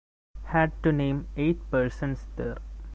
Had 0.45 0.71
to 0.81 0.91
name 0.91 1.27
eight 1.37 1.59
persons 1.69 2.25
there. 2.35 2.57